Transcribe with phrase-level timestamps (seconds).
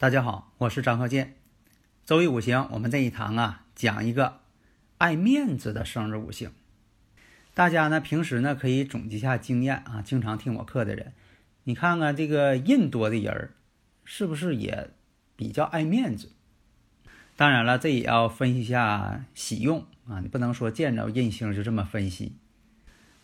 [0.00, 1.34] 大家好，我是张鹤剑。
[2.06, 4.38] 周易五行，我们这一堂啊，讲一个
[4.96, 6.52] 爱面子的生日五行。
[7.52, 11.12] 大家呢，平时呢可以总结一下经验啊，经常听我课的人，
[11.64, 13.50] 你看看这个印多的人儿，
[14.02, 14.88] 是不是也
[15.36, 16.32] 比较爱面子？
[17.36, 22.32] 当然了，这也要分析一下喜用啊，你不能说见着印星就这么分析。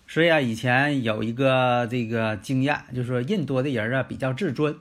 [0.06, 4.76] 所以啊，以前有一个这个经验，就是说印多的人啊比较自尊。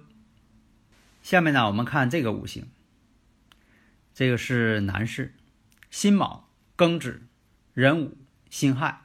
[1.25, 2.67] 下面呢，我们看这个五行，
[4.13, 5.33] 这个是男士，
[5.89, 7.23] 辛卯、庚子、
[7.73, 8.15] 壬午、
[8.51, 9.01] 辛亥。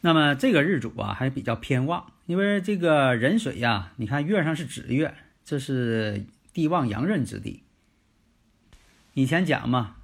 [0.00, 7.64] 那么这个日主啊还比较偏旺，因为这个壬水呀，你看月上是子月，这是地旺阳刃之地。
[9.12, 9.96] 以前讲嘛，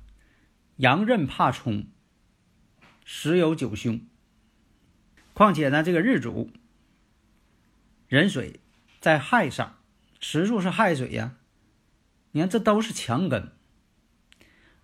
[0.77, 1.87] 阳刃怕冲，
[3.07, 4.03] 时有九凶。
[5.33, 6.51] 况且呢，这个日主
[8.09, 8.61] 壬水
[9.01, 9.80] 在亥上。
[10.21, 11.35] 时柱是亥水呀，
[12.33, 13.51] 你看这都是强根，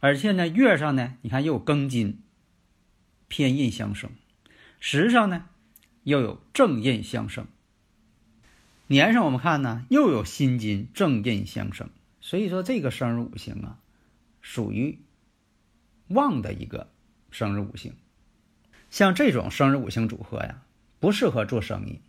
[0.01, 2.23] 而且呢月上呢，你看又有庚金
[3.29, 4.11] 偏印相生，
[4.81, 5.47] 时上呢
[6.05, 7.47] 又有正印相生，
[8.87, 11.91] 年上我们看呢又有辛金正印相生，
[12.23, 13.79] 所以说这个生日五行啊，
[14.41, 14.99] 属于
[16.09, 16.91] 旺的一个
[17.31, 17.93] 生日五行，
[18.89, 20.63] 像这种生日五行组合呀，
[20.99, 22.01] 不适合做生意。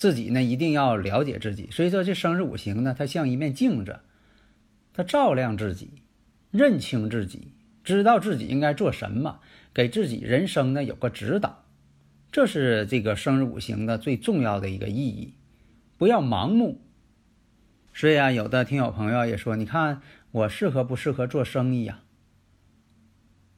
[0.00, 4.00] 自己呢一定要了解自己，所以说这生日五行呢，它像一面镜子，
[4.94, 5.90] 它照亮自己，
[6.50, 7.52] 认清自己，
[7.84, 9.40] 知道自己应该做什么，
[9.74, 11.66] 给自己人生呢有个指导，
[12.32, 15.34] 这是这个生日五行的最重要的一个意义，
[15.98, 16.80] 不要盲目。
[17.92, 20.00] 所以啊，有的听友朋友也说，你看
[20.30, 22.00] 我适合不适合做生意呀？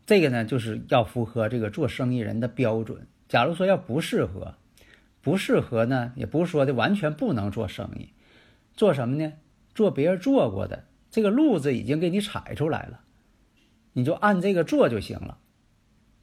[0.05, 3.07] 这个呢，就是要符合这个做生意人的标准。
[3.29, 4.57] 假如说要不适合。
[5.23, 8.11] 不适合呢，也不是说的完全不能做生意，
[8.75, 9.33] 做什么呢？
[9.75, 13.01] 做别人做过的，这个路子已经给你踩出来了，
[13.93, 15.39] 你就按这个做就行了，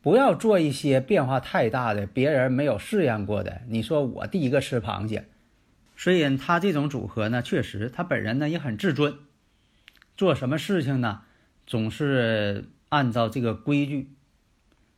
[0.01, 3.61] 不要做一些变化太大的，别人没有试验过的。
[3.67, 5.29] 你说我第一个吃螃蟹，
[5.95, 9.17] 所以他这种组合呢，确实他本人呢也很自尊，
[10.17, 11.21] 做什么事情呢，
[11.65, 14.11] 总是按照这个规矩，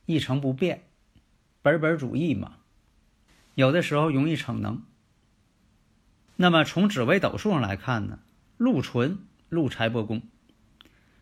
[0.07, 0.81] 一成不变，
[1.61, 2.57] 本本主义嘛。
[3.55, 4.83] 有的时候容易逞能。
[6.35, 8.19] 那么从紫微斗数上来看呢，
[8.57, 9.19] 禄存
[9.49, 10.21] 禄财帛宫，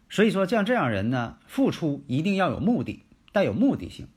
[0.10, 3.04] 所以说像这样人呢，付出一定要有目的，
[3.34, 4.08] 带有目的性。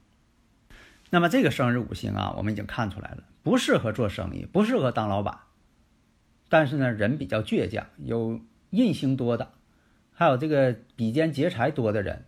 [1.11, 5.41] 那么这个生日五行啊，我们已经看出来了，不适合做生意，不适合当老板。
[6.49, 8.41] 但是呢，人比较倔强，有
[8.71, 9.53] 印星多的，
[10.13, 12.27] 还有这个比肩劫财多的人，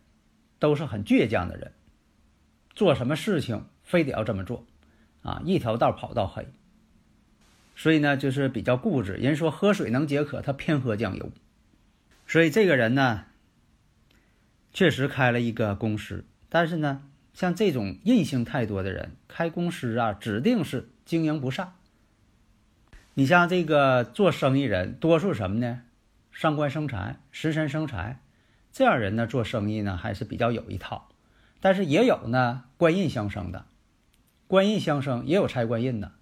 [0.58, 1.72] 都是很倔强的人。
[2.74, 4.66] 做什么事情非得要这么做。
[5.24, 6.46] 啊，一条道跑到黑，
[7.74, 9.14] 所以呢，就是比较固执。
[9.14, 11.32] 人说喝水能解渴，他偏喝酱油。
[12.26, 13.24] 所以这个人呢，
[14.72, 17.02] 确实开了一个公司，但是呢，
[17.32, 21.72] 像这种印星太多的人开公司啊，指定是经营不善。
[23.14, 25.82] 你像这个做生意人，多数什么呢？
[26.32, 28.20] 上官生财，食神生财，
[28.72, 31.08] 这样人呢，做生意呢还是比较有一套。
[31.60, 33.64] 但是也有呢，官印相生的。
[34.46, 36.12] 官印相生也有财官印的，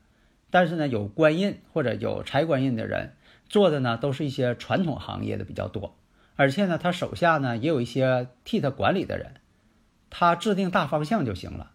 [0.51, 3.17] 但是呢，有官印或者有财官印的人
[3.49, 5.97] 做的呢，都是一些传统行业的比较多，
[6.37, 9.35] 而且呢，他手下呢也有一些替他管理的人，
[10.09, 11.73] 他制定大方向就行了，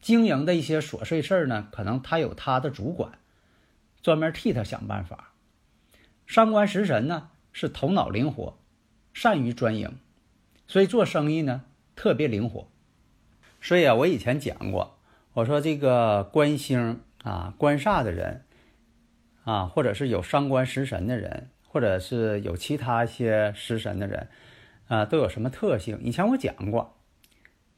[0.00, 3.18] 经营的一些琐碎事儿呢，可能他有他的主管，
[4.02, 5.32] 专门替他想办法。
[6.26, 8.58] 上官食神呢是头脑灵活，
[9.14, 9.96] 善于专营，
[10.66, 11.62] 所以做生意呢
[11.94, 12.68] 特别灵活。
[13.60, 14.95] 所以啊，我以前讲过。
[15.36, 18.46] 我说这个官星啊，官煞的人
[19.44, 24.30] 啊，或者是有伤官食神的人，或者是有其他一些食神的人
[24.88, 26.00] 啊，都有什么特性？
[26.02, 26.96] 以前我讲过，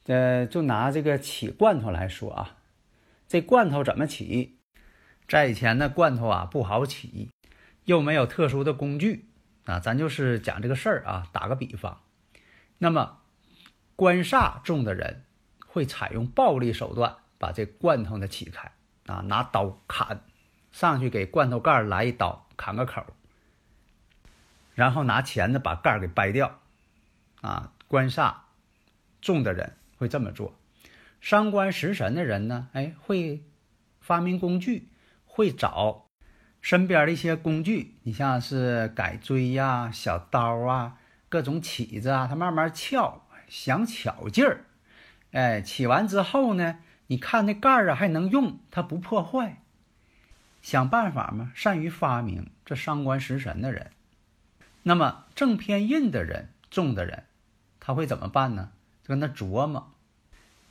[0.07, 2.59] 呃，就拿这个起罐头来说啊，
[3.27, 4.61] 这罐头怎么起？
[5.27, 7.29] 在以前的罐头啊不好起，
[7.87, 9.31] 又没有特殊的工具
[9.65, 12.03] 啊，咱就是讲这个事儿啊，打个比方，
[12.79, 13.19] 那么
[13.97, 15.25] 官煞重的人
[15.67, 18.71] 会采用暴力手段把这罐头呢起开
[19.07, 20.21] 啊，拿刀砍
[20.73, 23.07] 上去给罐头盖来一刀，砍个口，
[24.75, 26.61] 然后拿钳子把盖给掰掉
[27.41, 27.73] 啊。
[27.87, 28.35] 官煞
[29.23, 30.55] 重的人会这么做，
[31.21, 33.43] 伤官食神的人呢，哎，会
[34.01, 34.89] 发明工具，
[35.25, 36.07] 会找
[36.61, 40.99] 身边的一些工具，你像是改锥呀、小刀啊、
[41.31, 44.67] 各种起子啊，他慢慢撬，想巧劲儿。
[45.31, 49.63] 哎，起完之后呢，你看那盖儿啊还能用，它不破坏，
[50.63, 52.51] 想办法嘛，善于发明。
[52.65, 53.91] 这伤官食神的人，
[54.83, 57.25] 那么正偏印的人，重的人。
[57.81, 58.73] 他会怎么办呢？
[59.03, 59.91] 就跟他琢磨，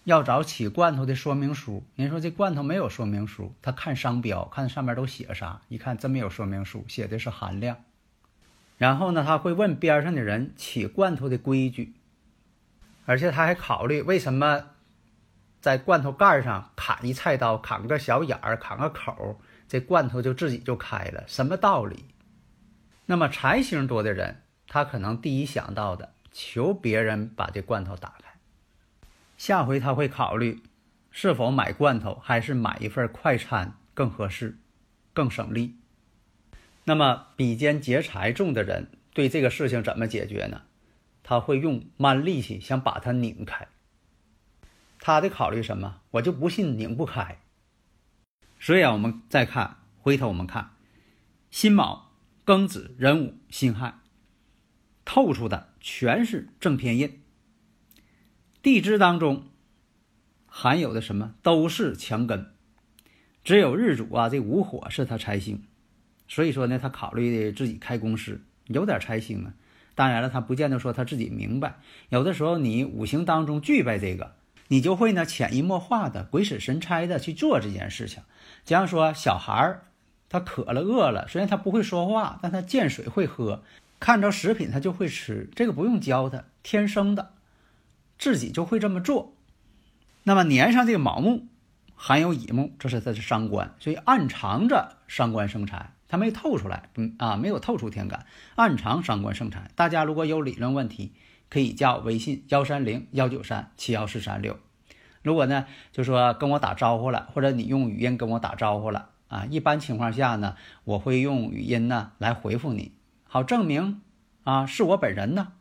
[0.04, 1.84] 要找起罐头的说明书。
[1.96, 5.62] 人说这罐头没有说明书，他看商标，看上面都写啥？
[5.70, 7.84] 一看真没有说明书，写的是含量。
[8.78, 11.96] 然后呢，他会问边上的人起罐头的规矩，
[13.08, 14.66] 而且他还考虑为什么
[15.60, 22.06] 在罐头盖上砍一菜刀，砍个小眼儿，砍个口，这罐头就自己就开了，什么道理？
[23.06, 26.14] 那么财星多的人，他可能第一想到的。
[26.40, 28.30] 求别人把这罐头打开，
[29.38, 30.62] 下回他会考虑
[31.10, 34.56] 是否买罐头，还是买一份快餐更合适、
[35.14, 35.80] 更省力。
[36.84, 40.62] 那么比肩劫财重的人对这个事情怎么解决呢？
[41.24, 43.68] 他会用蛮力气想把它拧开。
[45.08, 46.02] 他的考虑什么？
[46.12, 47.40] 我就不信拧不开。
[48.60, 50.72] 所以啊，我们再看，回头我们看
[51.50, 52.12] 辛卯、
[52.46, 54.00] 庚子、壬午、辛亥。
[55.06, 57.22] 透出的全是正偏印，
[58.62, 59.46] 地支当中
[60.46, 62.52] 含有的什么都是强根，
[63.46, 65.64] 只有日主啊这午火是他财星，
[66.28, 69.54] 所以说呢，他考虑的自己开公司有点财星啊。
[69.96, 74.36] 当然了，他不见得说他自己明白，有的时候你五行当中具备这个，
[74.68, 78.24] 你就会呢潜移默化的、鬼使神差的去做这件事情。
[78.66, 79.84] 假如说小孩儿，
[80.30, 83.64] 他渴了、饿了，虽然他不会说话，但他见水会喝。
[84.00, 87.32] 看着食品他就会吃，这个不用教他，天生的，
[88.20, 89.34] 自己就会这么做。
[90.24, 91.48] 那么年上这个卯木
[91.96, 98.26] 含有乙木，这是他的伤官，所以暗藏着伤官生财，他没透出来，嗯啊，没有透出天干，
[98.56, 99.72] 暗藏伤官生财。
[99.76, 101.14] 大家如果有理论问题，
[101.50, 104.58] 可以加我微信幺三零幺九三七幺四三六。
[105.24, 110.56] 如果呢，就说跟我打招呼了，或者你用语音跟我打招呼了啊，一般情况下呢，
[110.86, 112.94] 我会用语音呢来回复你。
[113.24, 114.02] 好证明，
[114.44, 115.54] 啊，是我本人呢，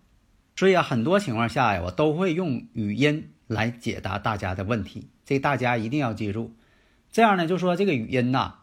[0.54, 6.54] 所以啊，很多情况下呀，我都会用语音来解答大家的问题，这大家一定要记住。
[7.10, 8.54] 这样呢，就说这个语音呐，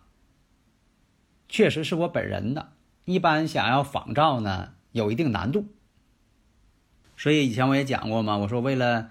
[1.49, 2.71] 确实是我本人的，
[3.03, 5.67] 一般想要仿照呢，有一定难度。
[7.23, 9.09] 所以以前我也讲过嘛，我说为了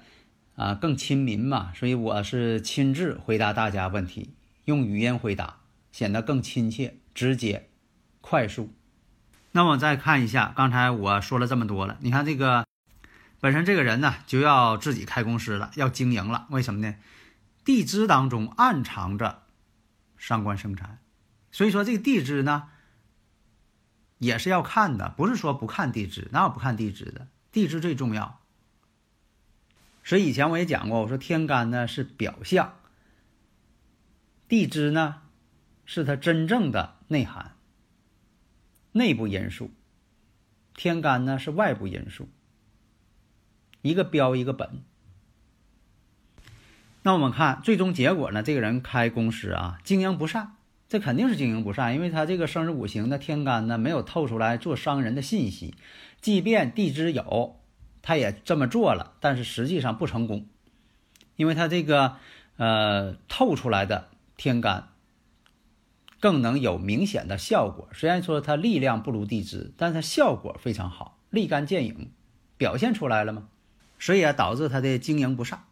[0.54, 4.34] 啊更亲民嘛，所以我是亲自回答大家问题，
[4.66, 5.60] 用语音回答，
[5.92, 7.70] 显得更亲切、直接、
[8.20, 8.74] 快速。
[9.52, 12.66] 那我再看一下，刚才我说了这么多了，你看这个
[13.40, 16.46] 本身这个人呢，就要自己开公司了，要经营了。
[16.50, 16.94] 为什么呢？
[17.64, 19.44] 地支当中暗藏着
[20.18, 20.98] 伤官生财，
[21.50, 22.64] 所以说这个地支呢
[24.18, 27.28] 也是要看的，不是说不看地支，哪有不看地支的？
[27.52, 28.40] 地支最重要。
[30.02, 32.74] 所以以前我也讲过，我说天干呢是表象，
[34.48, 35.22] 地支呢
[35.84, 37.54] 是它真正的内涵。
[38.94, 39.70] 内部因素，
[40.74, 42.28] 天干呢是外部因素，
[43.80, 44.82] 一个标一个本。
[47.02, 48.42] 那我们看最终结果呢？
[48.42, 50.56] 这个人开公司啊，经营不善，
[50.92, 55.74] 这肯定是经营不善，因为他这个生日五行的天干呢没有透出来做商人的信息，
[56.20, 57.58] 即便地支有，
[58.02, 60.44] 他也这么做了，但是实际上不成功，
[61.36, 62.16] 因为他这个
[62.58, 64.88] 呃透出来的天干。
[66.20, 67.88] 更能有明显的效果。
[67.92, 72.12] 虽然说它力量不如地支，但它效果非常好，立竿见影，
[72.56, 73.48] 表现出来了吗？
[73.98, 75.64] 所以啊，导致他的经营不善。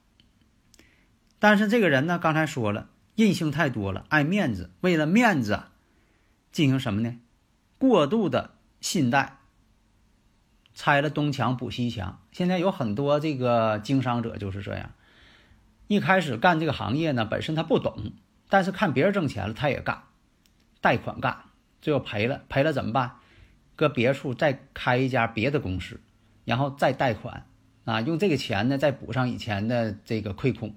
[1.38, 2.88] 但是这个人呢，刚才说了，
[3.20, 5.64] 任性太多了，爱面子，为了面子
[6.50, 7.18] 进行什么呢？
[7.78, 9.38] 过度的信贷，
[10.74, 12.20] 拆了东墙补西墙。
[12.32, 14.92] 现在有很多这个经商者就是这样，
[15.86, 18.12] 一开始干这个行业呢，本身他不懂，
[18.48, 20.04] 但是看别人挣钱了，他也干。
[20.80, 21.44] 贷款干，
[21.82, 23.16] 最后赔了，赔了怎么办？
[23.76, 26.00] 搁别处再开一家别的公司，
[26.44, 27.46] 然后再贷款，
[27.84, 30.74] 啊，用这个钱呢再补上以前的这个亏空，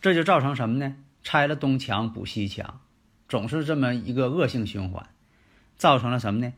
[0.00, 0.96] 这就造成什么呢？
[1.26, 2.78] 拆了东墙补西墙，
[3.28, 5.08] 总是这么一个恶性循环，
[5.76, 6.52] 造成了什么呢？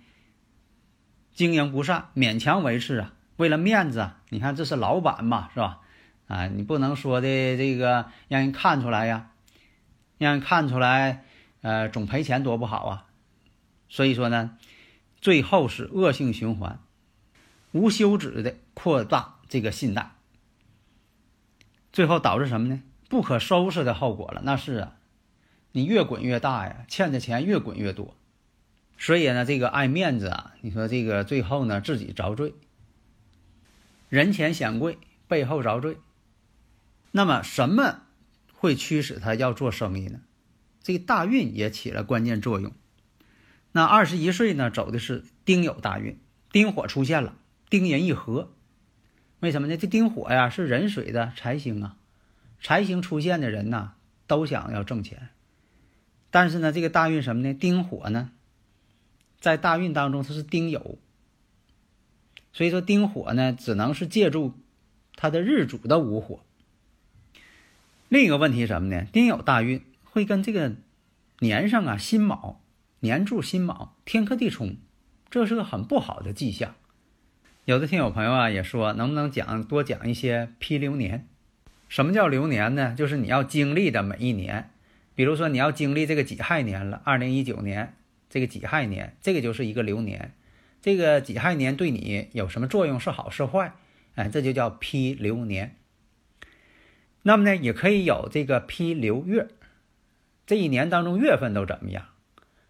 [1.32, 5.80] 经营不善，勉强维持啊，为了面子啊，你看这是老板嘛，是吧？
[6.26, 9.30] 啊，你不能说的这个让人看出来呀，
[10.18, 11.24] 让人看出来，
[11.62, 13.06] 呃，总赔钱多不好啊。
[13.88, 14.58] 所以说呢，
[15.18, 16.78] 最后是恶性循环，
[17.72, 20.10] 无休止的扩大这个信贷，
[21.90, 22.82] 最后导致什么呢？
[23.08, 24.42] 不可收拾的后果了。
[24.44, 24.96] 那是啊，
[25.72, 28.14] 你越滚越大呀，欠的钱越滚越多。
[28.96, 32.54] 所以呢，这个爱面子啊，你说这个最后呢，自己遭罪，
[34.08, 35.98] 人前显贵，背后遭罪。
[37.12, 38.02] 那么什么
[38.52, 40.20] 会驱使他要做生意呢？
[40.82, 42.72] 这个大运也起了关键作用。
[43.72, 46.18] 那二十一岁呢，走的是丁酉大运，
[46.50, 47.36] 丁火出现了，
[47.70, 48.52] 丁壬一合，
[49.40, 49.76] 为什么呢？
[49.76, 51.96] 这丁火呀是壬水的财星啊，
[52.60, 53.92] 财星出现的人呐，
[54.26, 55.28] 都想要挣钱。
[56.30, 57.54] 但是呢，这个大运什么呢？
[57.54, 58.32] 丁火呢，
[59.40, 60.96] 在大运当中它是丁酉，
[62.52, 64.54] 所以说丁火呢，只能是借助
[65.16, 66.40] 它的日主的午火。
[68.08, 69.06] 另一个问题什么呢？
[69.12, 70.74] 丁酉大运会跟这个
[71.38, 72.60] 年上啊辛卯
[73.00, 74.76] 年柱辛卯天克地冲，
[75.30, 76.74] 这是个很不好的迹象。
[77.64, 81.28] 有的听友朋友啊也说，能不能讲多讲一些批流年？
[81.88, 82.94] 什么叫流年呢？
[82.96, 84.70] 就是你要经历的每一年，
[85.14, 87.94] 比如说你要经历这个己亥年了，二零一九年
[88.28, 90.32] 这个己亥年，这个就是一个流年。
[90.80, 93.00] 这个己亥年对你有什么作用？
[93.00, 93.72] 是好是坏？
[94.14, 95.76] 哎，这就叫批流年。
[97.22, 99.48] 那么呢，也可以有这个批流月，
[100.46, 102.06] 这一年当中月份都怎么样？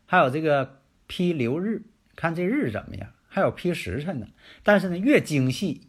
[0.06, 1.82] 还有这个批流日，
[2.16, 3.10] 看这日怎么样？
[3.28, 4.28] 还有批时辰呢。
[4.62, 5.82] 但是呢，越精细，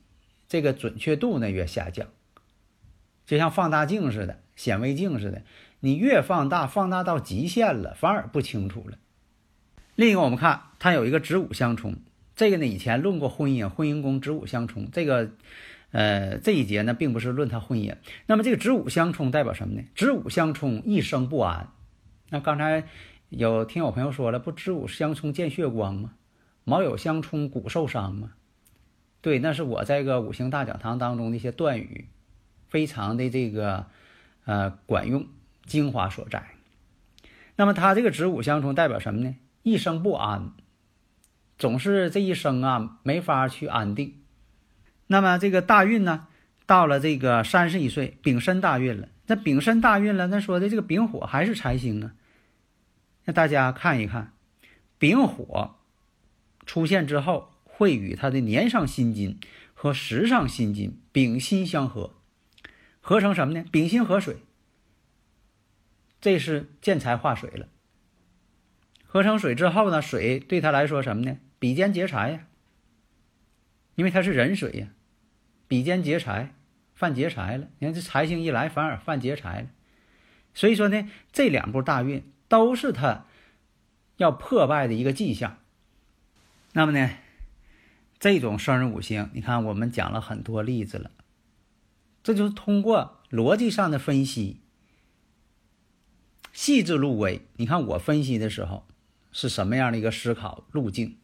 [0.48, 2.08] 这个准确度呢越下降，
[3.30, 5.44] 就像放大镜似的、显微镜似的，
[5.80, 8.98] 你越放大，放大到极限了，反而不清楚了。
[9.94, 11.98] 另一个，我们看它有一个子午相冲，
[12.36, 15.30] 这个呢以前论过婚姻，婚姻宫子午相冲，这个。
[15.92, 17.96] 呃，这一节呢，并不是论它婚姻。
[18.28, 19.82] 那么这个子午相冲代表什么呢？
[19.96, 21.72] 子午相冲，一生不安。
[22.30, 22.84] 那刚才
[23.30, 26.14] 有听友朋友说了，不子午相冲见血光吗？
[26.64, 28.34] 卯酉相冲骨受伤吗？
[29.22, 32.08] 对，那是我在个五行大讲堂当中的一些断语，
[32.70, 33.88] 非常的这个
[34.46, 35.28] 呃管用，
[35.66, 36.48] 精华所在。
[37.56, 39.36] 那么他这个子午相冲代表什么呢？
[39.64, 40.54] 一生不安，
[41.58, 44.16] 总是这一生啊没法去安定。
[45.08, 46.28] 那么这个大运呢，
[46.66, 49.10] 到了这个三十一岁，丙申大运了。
[49.28, 52.14] 那丙申大运了，那说的这个丙火还是财星啊？
[53.26, 54.34] 那大家看一看，
[54.98, 55.76] 丙火
[56.66, 59.40] 出现之后，会与他的年上辛金
[59.74, 62.16] 和时上辛金丙辛相合，
[63.00, 63.66] 合成什么呢？
[63.72, 64.38] 丙辛合水，
[66.22, 67.68] 这是见财化水了。
[69.06, 71.38] 合成水之后呢，水对他来说什么呢？
[71.58, 72.48] 比肩劫财呀，
[73.96, 74.90] 因为它是壬水呀。
[75.68, 76.54] 比肩劫财，
[76.94, 77.68] 犯劫财了。
[77.80, 79.70] 你看这财星一来，反而犯劫财了。
[80.54, 83.26] 所以说呢，这两步大运都是他
[84.18, 85.58] 要破败的一个迹象。
[86.74, 87.10] 那么呢，
[88.20, 91.12] 这种生日五行，你看我们讲了很多例子了，
[92.30, 94.62] 这就是通过逻辑上的分析，
[96.54, 97.42] 细致入微。
[97.56, 98.86] 你看我分析的时候
[99.32, 101.18] 是什么样的一个思考路径？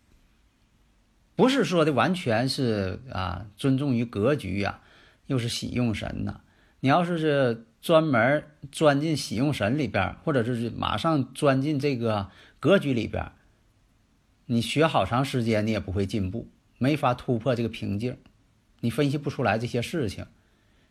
[1.36, 4.82] 不是说的完全是啊，尊重于格局呀，
[5.28, 6.42] 又是喜用神呐。
[6.80, 13.32] 你要是是专门钻进喜用神里边，或者是马上钻进这个格局里边，
[14.48, 18.18] 你学好长时间，你也不会进步，没法突破这个瓶颈，
[18.80, 20.26] 你分析不出来这些事情。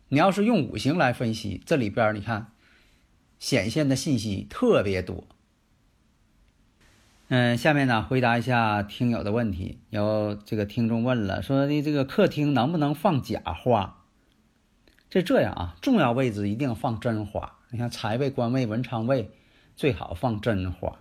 [0.09, 2.53] 你要是用五行来分析，这里边你看
[3.39, 5.25] 显现的信息特别多。
[7.29, 9.79] 嗯，下面呢回答一下听友的问题。
[9.91, 14.05] 有这个听众问了，说的这个客厅能不能放假花？
[15.09, 17.59] 这这样啊，重要位置一定放真花。
[17.71, 19.31] 你看财位、官位、文昌位
[19.75, 20.99] 最好放真花。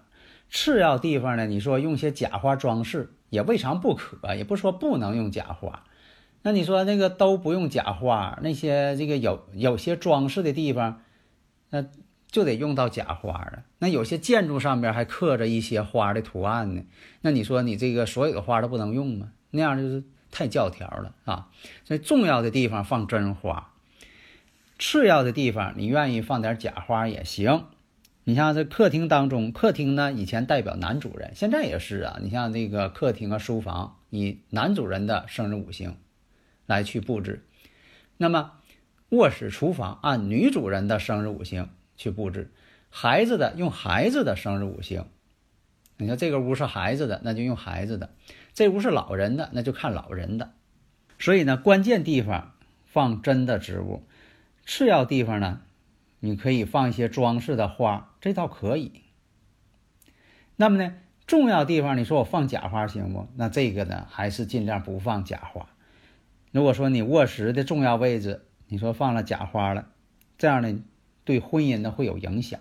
[0.49, 5.83] 次要地方呢，你说用些假花装饰也未尝不可，也不说不能用假花。
[6.43, 11.01] 那你说那个都不用假花，那些这个有有些装饰的地方，
[11.71, 11.83] 那。
[12.33, 13.63] 就得用到假花了。
[13.77, 16.81] 那有些建筑上边还刻着一些花的图案呢。
[17.21, 19.31] 那你说你这个所有的花都不能用吗？
[19.51, 21.49] 那样就是太教条了啊！
[21.85, 23.71] 所以重要的地方放真花，
[24.79, 27.65] 次要的地方你愿意放点假花也行。
[28.23, 32.17] 你像这客厅当中，客厅呢以前代表男主人，现在也是啊。
[32.23, 35.97] 你像这个客厅啊、书房，以男主人的生日五行
[36.65, 37.45] 来去布置。
[38.17, 38.53] 那么
[39.09, 41.69] 卧室、厨房按女主人的生日五行。
[41.95, 42.51] 去布置
[42.89, 45.05] 孩子的用孩子的生日五行，
[45.97, 48.09] 你说这个屋是孩子的，那就用孩子的；
[48.55, 50.53] 这屋是老人的，那就看老人的。
[51.19, 52.55] 所以呢，关键地方
[52.87, 54.03] 放真的植物，
[54.65, 55.61] 次要地方呢，
[56.19, 59.03] 你可以放一些装饰的花，这倒可以。
[60.55, 60.95] 那么呢，
[61.27, 63.27] 重要地方你说我放假花行不？
[63.35, 65.69] 那这个呢，还是尽量不放假花。
[66.53, 69.87] 如果说你卧室的重要位置，你说放了假花了，
[70.37, 70.83] 这样呢，
[71.23, 72.59] 对婚姻呢会有影响。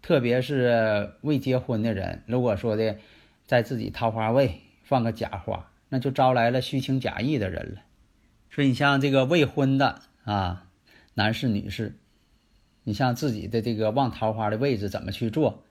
[0.00, 2.96] 特别是未结婚的人，如果说的
[3.44, 7.82] 在自己桃花位放个假花，那就招来了虚情假意的人了。
[8.50, 10.66] 所以你像这个未婚的啊，
[11.12, 11.98] 男士女士，
[12.84, 15.62] 你像自己的这个望桃花的位置怎么去做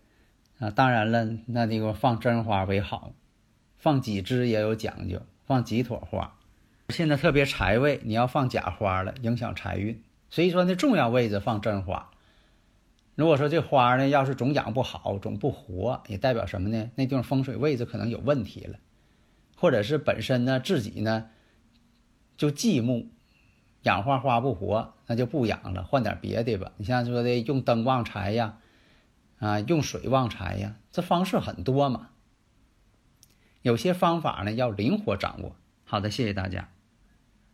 [0.59, 0.69] 啊？
[0.69, 3.15] 当然了，那这个放真花为好，
[3.79, 6.37] 放几枝也有讲究，放几朵花。
[6.93, 10.01] 现在特别财位，你要放假花了，影响财运。
[10.29, 12.11] 所以说那重要位置放真花。
[13.15, 16.89] 如果说这花呢，要是总养不好，总不活，也代表什么呢？
[16.95, 18.79] 那地方风水位置可能有问题了，
[19.55, 21.29] 或者是本身呢自己呢
[22.37, 23.09] 就忌木，
[23.83, 26.71] 养花花不活，那就不养了，换点别的吧。
[26.77, 28.57] 你像说的用灯旺财呀，
[29.37, 32.09] 啊，用水旺财呀，这方式很多嘛。
[33.61, 35.55] 有些方法呢要灵活掌握。
[35.83, 36.72] 好的，谢谢大家。